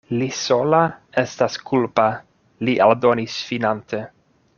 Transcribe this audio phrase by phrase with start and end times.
[0.19, 0.77] Li sola
[1.23, 2.05] estas kulpa,
[2.69, 4.01] li aldonis finante.